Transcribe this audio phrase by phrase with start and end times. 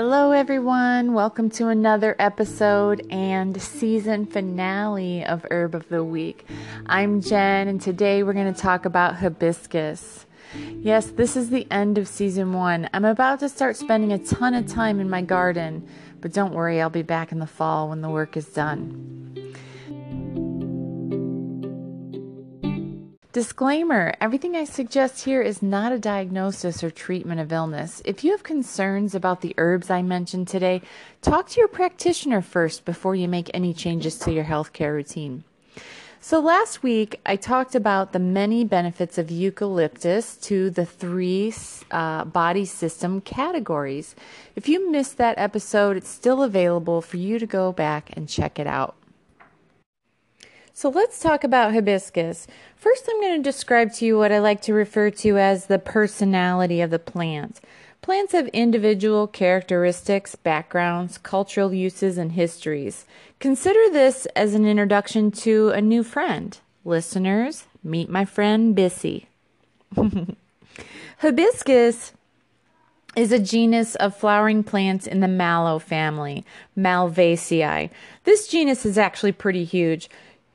[0.00, 1.12] Hello, everyone.
[1.12, 6.46] Welcome to another episode and season finale of Herb of the Week.
[6.86, 10.24] I'm Jen, and today we're going to talk about hibiscus.
[10.80, 12.88] Yes, this is the end of season one.
[12.94, 15.88] I'm about to start spending a ton of time in my garden,
[16.20, 19.47] but don't worry, I'll be back in the fall when the work is done.
[23.30, 28.00] Disclaimer Everything I suggest here is not a diagnosis or treatment of illness.
[28.06, 30.80] If you have concerns about the herbs I mentioned today,
[31.20, 35.44] talk to your practitioner first before you make any changes to your healthcare routine.
[36.22, 41.52] So, last week I talked about the many benefits of eucalyptus to the three
[41.90, 44.16] uh, body system categories.
[44.56, 48.58] If you missed that episode, it's still available for you to go back and check
[48.58, 48.97] it out.
[50.78, 52.46] So let's talk about hibiscus.
[52.76, 55.80] First, I'm going to describe to you what I like to refer to as the
[55.80, 57.60] personality of the plant.
[58.00, 63.06] Plants have individual characteristics, backgrounds, cultural uses, and histories.
[63.40, 66.60] Consider this as an introduction to a new friend.
[66.84, 69.26] Listeners, meet my friend Bissy.
[71.18, 72.12] Hibiscus
[73.16, 76.44] is a genus of flowering plants in the mallow family,
[76.76, 77.90] Malvaceae.
[78.22, 80.08] This genus is actually pretty huge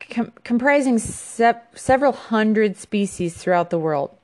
[0.10, 4.16] com- comprising se- several hundred species throughout the world.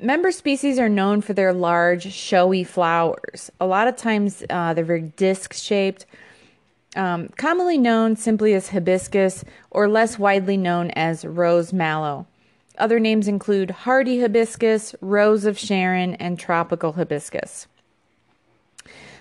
[0.00, 3.50] Member species are known for their large, showy flowers.
[3.60, 6.06] A lot of times uh, they're very disc shaped,
[6.94, 12.26] um, commonly known simply as hibiscus or less widely known as rose mallow.
[12.78, 17.66] Other names include hardy hibiscus, rose of Sharon, and tropical hibiscus.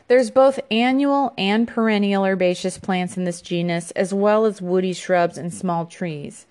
[0.08, 5.38] There's both annual and perennial herbaceous plants in this genus, as well as woody shrubs
[5.38, 6.46] and small trees.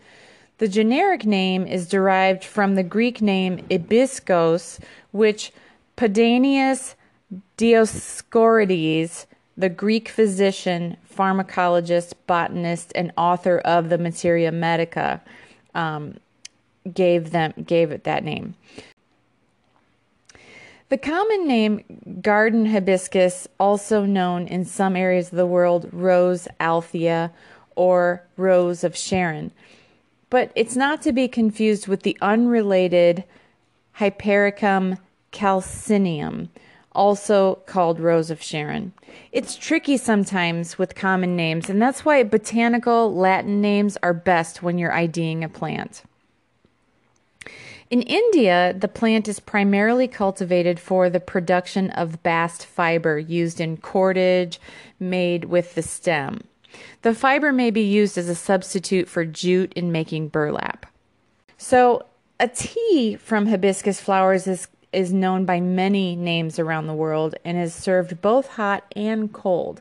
[0.58, 4.78] The generic name is derived from the Greek name Ibiskos,
[5.10, 5.52] which
[5.96, 6.94] Pedanius
[7.56, 15.22] Dioscorides, the Greek physician, pharmacologist, botanist, and author of the Materia Medica,
[15.74, 16.18] um,
[16.92, 18.54] gave them gave it that name.
[20.88, 27.32] The common name garden hibiscus, also known in some areas of the world Rose althea
[27.74, 29.50] or Rose of Sharon,
[30.30, 33.24] but it's not to be confused with the unrelated
[33.94, 34.98] Hypericum
[35.32, 36.50] calycinum,
[36.92, 38.92] also called Rose of Sharon.
[39.32, 44.78] It's tricky sometimes with common names, and that's why botanical Latin names are best when
[44.78, 46.04] you're IDing a plant.
[47.88, 53.76] In India, the plant is primarily cultivated for the production of bast fiber used in
[53.76, 54.58] cordage
[54.98, 56.40] made with the stem.
[57.02, 60.86] The fiber may be used as a substitute for jute in making burlap.
[61.58, 62.04] So,
[62.40, 67.56] a tea from hibiscus flowers is, is known by many names around the world and
[67.56, 69.80] is served both hot and cold.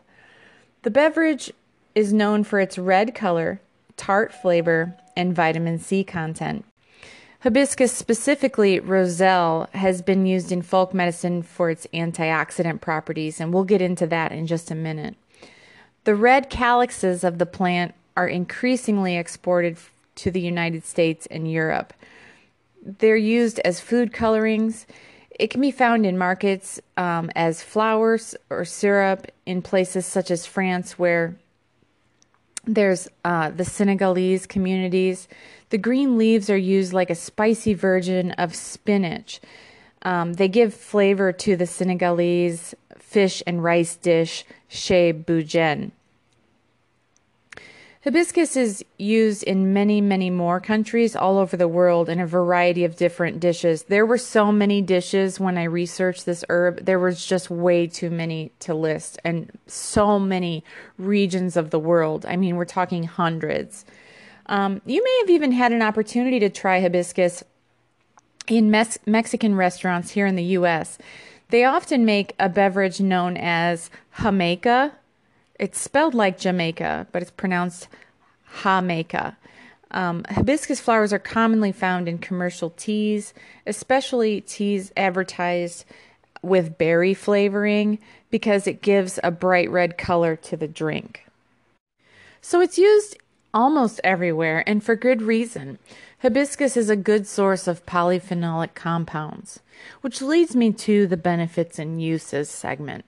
[0.83, 1.51] The beverage
[1.95, 3.59] is known for its red color,
[3.97, 6.65] tart flavor, and vitamin C content.
[7.41, 13.63] Hibiscus, specifically roselle, has been used in folk medicine for its antioxidant properties, and we'll
[13.63, 15.15] get into that in just a minute.
[16.05, 19.77] The red calyxes of the plant are increasingly exported
[20.15, 21.93] to the United States and Europe.
[22.83, 24.85] They're used as food colorings.
[25.31, 30.45] It can be found in markets um, as flowers or syrup in places such as
[30.45, 31.35] France, where
[32.67, 35.27] there's uh, the Senegalese communities.
[35.69, 39.39] The green leaves are used like a spicy version of spinach.
[40.01, 45.91] Um, they give flavor to the Senegalese fish and rice dish, thieboudienne.
[48.05, 52.85] Hibiscus is used in many, many more countries all over the world in a variety
[52.85, 53.81] of different dishes.
[53.81, 56.85] There were so many dishes when I researched this herb.
[56.85, 60.63] There was just way too many to list, and so many
[60.99, 62.27] regions of the world.
[62.27, 63.85] I mean, we're talking hundreds.
[64.45, 67.43] Um, you may have even had an opportunity to try hibiscus
[68.47, 70.99] in Mes- Mexican restaurants here in the U.S.
[71.49, 73.89] They often make a beverage known as
[74.21, 74.91] Jamaica
[75.59, 77.87] it's spelled like Jamaica, but it's pronounced
[78.63, 79.37] Jamaica.
[79.91, 83.33] Um, hibiscus flowers are commonly found in commercial teas,
[83.65, 85.85] especially teas advertised
[86.41, 87.99] with berry flavoring
[88.29, 91.25] because it gives a bright red color to the drink.
[92.41, 93.17] So it's used
[93.53, 95.79] almost everywhere and for good reason.
[96.19, 99.61] Hibiscus is a good source of polyphenolic compounds,
[100.01, 103.05] which leads me to the benefits and uses segment.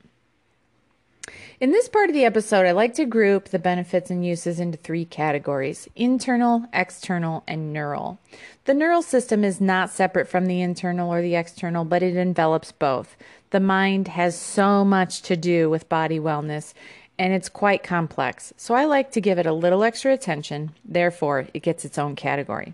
[1.59, 4.77] In this part of the episode, I like to group the benefits and uses into
[4.77, 8.19] three categories internal, external, and neural.
[8.65, 12.71] The neural system is not separate from the internal or the external, but it envelops
[12.71, 13.17] both.
[13.49, 16.73] The mind has so much to do with body wellness,
[17.17, 18.53] and it's quite complex.
[18.55, 22.15] So I like to give it a little extra attention, therefore, it gets its own
[22.15, 22.73] category.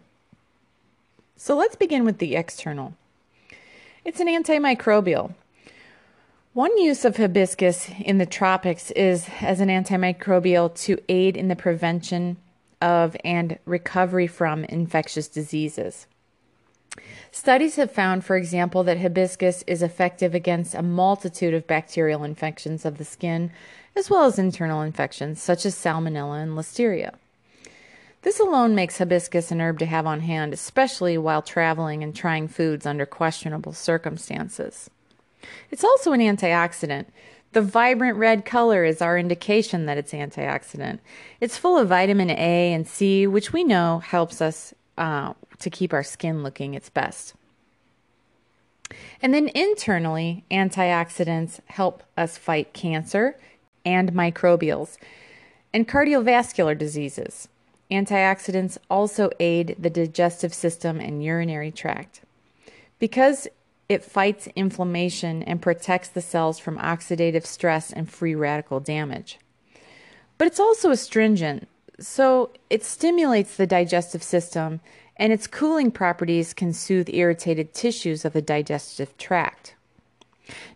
[1.38, 2.96] So let's begin with the external.
[4.04, 5.34] It's an antimicrobial.
[6.54, 11.56] One use of hibiscus in the tropics is as an antimicrobial to aid in the
[11.56, 12.38] prevention
[12.80, 16.06] of and recovery from infectious diseases.
[17.32, 22.86] Studies have found, for example, that hibiscus is effective against a multitude of bacterial infections
[22.86, 23.52] of the skin,
[23.96, 27.16] as well as internal infections such as salmonella and listeria.
[28.22, 32.48] This alone makes hibiscus an herb to have on hand, especially while traveling and trying
[32.48, 34.92] foods under questionable circumstances.
[35.72, 37.06] It's also an antioxidant.
[37.54, 41.00] The vibrant red color is our indication that it's antioxidant.
[41.40, 45.94] It's full of vitamin A and C, which we know helps us uh, to keep
[45.94, 47.36] our skin looking its best.
[49.22, 53.38] And then internally, antioxidants help us fight cancer
[53.86, 54.98] and microbials
[55.74, 57.48] and cardiovascular diseases.
[57.92, 62.22] Antioxidants also aid the digestive system and urinary tract.
[63.00, 63.48] Because
[63.94, 69.40] it fights inflammation and protects the cells from oxidative stress and free radical damage.
[70.38, 71.68] But it's also astringent,
[72.00, 74.82] so it stimulates the digestive system,
[75.16, 79.76] and its cooling properties can soothe irritated tissues of the digestive tract.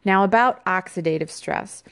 [0.05, 1.83] Now, about oxidative stress.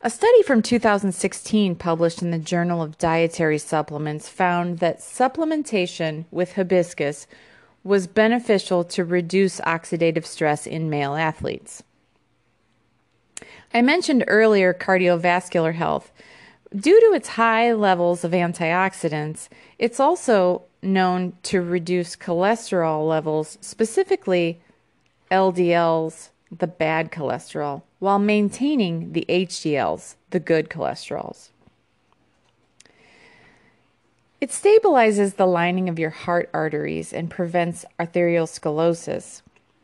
[0.00, 6.52] A study from 2016 published in the Journal of Dietary Supplements found that supplementation with
[6.52, 7.26] hibiscus
[7.88, 11.82] was beneficial to reduce oxidative stress in male athletes.
[13.72, 16.12] I mentioned earlier cardiovascular health.
[16.76, 19.48] Due to its high levels of antioxidants,
[19.78, 24.60] it's also known to reduce cholesterol levels, specifically
[25.30, 31.48] LDLs, the bad cholesterol, while maintaining the HDLs, the good cholesterols.
[34.40, 39.42] It stabilizes the lining of your heart arteries and prevents arteriosclerosis,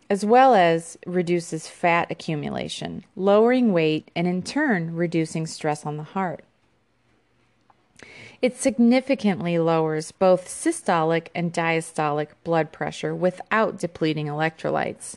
[0.08, 6.04] as well as reduces fat accumulation, lowering weight, and in turn reducing stress on the
[6.04, 6.44] heart.
[8.40, 15.16] It significantly lowers both systolic and diastolic blood pressure without depleting electrolytes.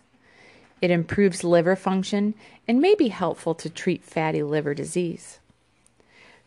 [0.81, 2.33] It improves liver function
[2.68, 5.40] and may be helpful to treat fatty liver disease.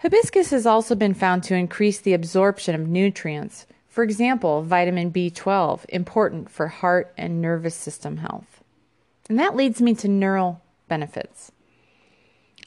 [0.02, 5.84] Hibiscus has also been found to increase the absorption of nutrients, for example, vitamin B12,
[5.90, 8.62] important for heart and nervous system health.
[9.28, 11.52] And that leads me to neural benefits.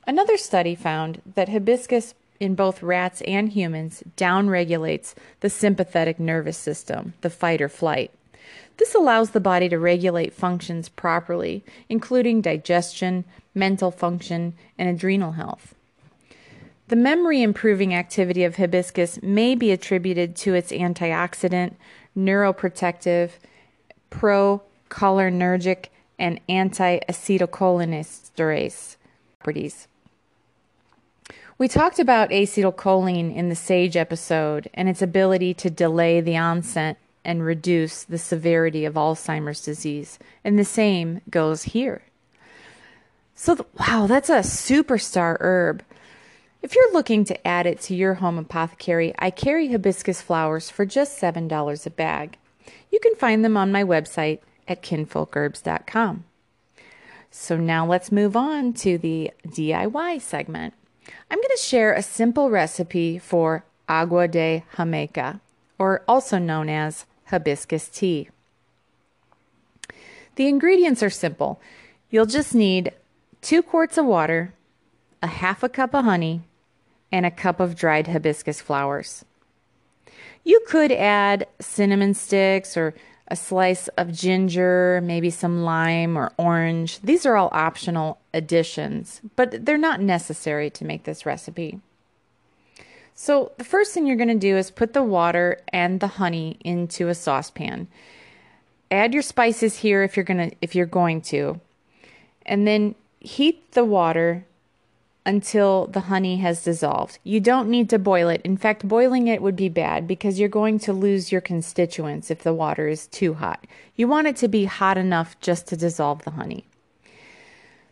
[0.06, 7.16] Another study found that hibiscus in both rats and humans downregulates the sympathetic nervous system,
[7.22, 8.12] the fight or flight.
[8.78, 13.26] This allows the body to regulate functions properly, including digestion,
[13.56, 15.74] mental function, and adrenal health.
[16.94, 21.74] The memory improving activity of hibiscus may be attributed to its antioxidant,
[22.16, 23.32] neuroprotective,
[24.12, 25.86] pro-cholinergic,
[26.20, 28.98] and anti-acetylcholinesterase
[29.40, 29.88] properties.
[31.58, 37.00] We talked about acetylcholine in the SAGE episode and its ability to delay the onset
[37.26, 42.04] and reduce the severity of Alzheimer's disease, and the same goes here.
[43.34, 45.82] So, wow, that's a superstar herb.
[46.64, 50.86] If you're looking to add it to your home apothecary, I carry hibiscus flowers for
[50.86, 52.38] just $7 a bag.
[52.90, 56.24] You can find them on my website at kinfolkherbs.com.
[57.30, 60.74] So now let's move on to the DIY segment.
[61.30, 65.42] I'm going to share a simple recipe for agua de Jamaica,
[65.78, 68.30] or also known as hibiscus tea.
[70.38, 71.60] The ingredients are simple.
[72.10, 72.94] You'll just need
[73.42, 74.54] two quarts of water,
[75.22, 76.44] a half a cup of honey,
[77.14, 79.24] and a cup of dried hibiscus flowers.
[80.44, 82.96] You could add cinnamon sticks or
[83.28, 87.00] a slice of ginger, maybe some lime or orange.
[87.02, 91.80] These are all optional additions, but they're not necessary to make this recipe.
[93.16, 96.58] So, the first thing you're going to do is put the water and the honey
[96.62, 97.88] into a saucepan.
[98.90, 101.62] Add your spices here if you're going to if you're going to.
[102.46, 104.46] And then heat the water
[105.26, 107.18] until the honey has dissolved.
[107.24, 108.42] You don't need to boil it.
[108.44, 112.44] In fact, boiling it would be bad because you're going to lose your constituents if
[112.44, 113.66] the water is too hot.
[113.96, 116.66] You want it to be hot enough just to dissolve the honey.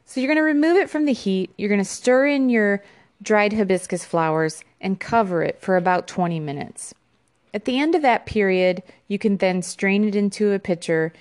[0.06, 1.52] So you're going to remove it from the heat.
[1.58, 2.84] You're going to stir in your
[3.22, 6.94] dried hibiscus flowers and cover it for about 20 minutes.
[7.54, 11.14] At the end of that period, you can then strain it into a pitcher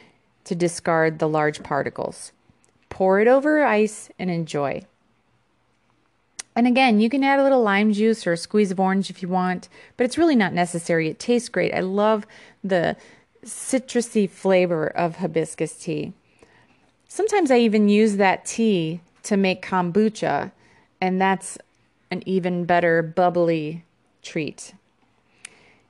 [0.44, 2.32] to discard the large particles.
[2.88, 4.82] Pour it over ice and enjoy.
[6.56, 9.22] And again, you can add a little lime juice or a squeeze of orange if
[9.22, 11.08] you want, but it's really not necessary.
[11.08, 11.72] It tastes great.
[11.72, 12.26] I love
[12.62, 12.96] the
[13.44, 16.12] citrusy flavor of hibiscus tea.
[17.08, 20.52] Sometimes I even use that tea to make kombucha,
[21.00, 21.58] and that's
[22.10, 23.84] an even better bubbly
[24.22, 24.74] treat.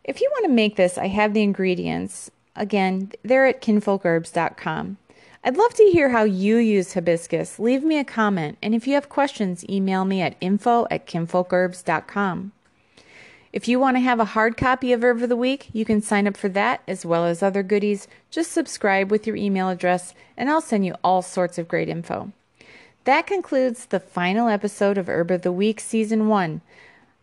[0.04, 2.30] If you want to make this, I have the ingredients.
[2.56, 4.96] Again, they're at kinfolkherbs.com.
[5.42, 7.58] I'd love to hear how you use hibiscus.
[7.58, 12.52] Leave me a comment, and if you have questions, email me at info at kinfolkherbs.com.
[13.50, 16.02] If you want to have a hard copy of Herb of the Week, you can
[16.02, 18.06] sign up for that as well as other goodies.
[18.30, 22.32] Just subscribe with your email address, and I'll send you all sorts of great info.
[23.04, 26.60] That concludes the final episode of Herb of the Week Season 1.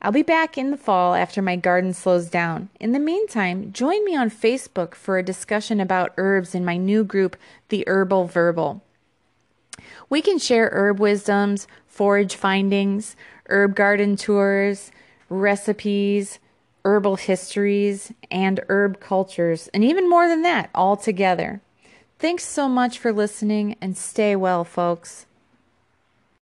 [0.01, 2.69] I'll be back in the fall after my garden slows down.
[2.79, 7.03] In the meantime, join me on Facebook for a discussion about herbs in my new
[7.03, 7.35] group,
[7.69, 8.83] The Herbal Verbal.
[10.09, 13.15] We can share herb wisdoms, forage findings,
[13.49, 14.91] herb garden tours,
[15.29, 16.39] recipes,
[16.85, 21.61] herbal histories, and herb cultures, and even more than that, all together.
[22.19, 25.26] Thanks so much for listening and stay well, folks.